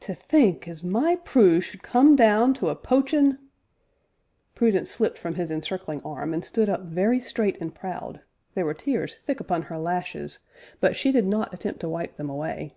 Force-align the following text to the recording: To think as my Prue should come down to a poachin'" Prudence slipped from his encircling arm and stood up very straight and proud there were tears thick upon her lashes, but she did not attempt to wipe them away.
To 0.00 0.12
think 0.12 0.66
as 0.66 0.82
my 0.82 1.14
Prue 1.14 1.60
should 1.60 1.84
come 1.84 2.16
down 2.16 2.52
to 2.54 2.68
a 2.68 2.74
poachin'" 2.74 3.38
Prudence 4.56 4.90
slipped 4.90 5.16
from 5.16 5.36
his 5.36 5.52
encircling 5.52 6.02
arm 6.02 6.34
and 6.34 6.44
stood 6.44 6.68
up 6.68 6.82
very 6.82 7.20
straight 7.20 7.56
and 7.60 7.72
proud 7.72 8.22
there 8.54 8.64
were 8.66 8.74
tears 8.74 9.14
thick 9.14 9.38
upon 9.38 9.62
her 9.70 9.78
lashes, 9.78 10.40
but 10.80 10.96
she 10.96 11.12
did 11.12 11.28
not 11.28 11.54
attempt 11.54 11.78
to 11.82 11.88
wipe 11.88 12.16
them 12.16 12.28
away. 12.28 12.74